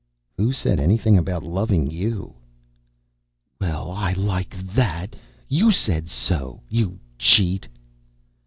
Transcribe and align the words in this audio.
"Who 0.35 0.51
said 0.51 0.79
anything 0.79 1.15
about 1.15 1.43
loving 1.43 1.85
you?" 1.91 2.33
"Well, 3.59 3.91
I 3.91 4.13
like 4.13 4.55
that! 4.73 5.15
You 5.47 5.71
said 5.71 6.09
so, 6.09 6.61
you 6.67 6.97
cheat!" 7.19 7.67